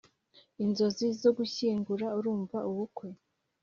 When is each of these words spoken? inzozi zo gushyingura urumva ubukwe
inzozi 0.63 1.05
zo 1.21 1.31
gushyingura 1.37 2.05
urumva 2.17 2.57
ubukwe 2.69 3.07